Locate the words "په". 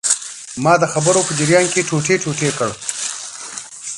1.27-1.33